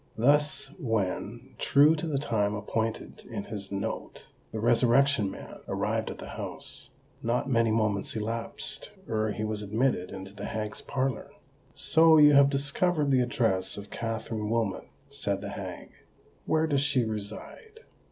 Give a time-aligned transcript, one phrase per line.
[0.17, 6.17] Thus, when, true to the time appointed in his note, the Resurrection Man arrived at
[6.17, 6.89] the house,
[7.21, 11.29] not many moments elapsed ere he was admitted into the hag's parlour.
[11.75, 15.91] "So you have discovered the address of Katherine Wilmot," said the hag.
[16.47, 17.81] "Where does she reside?"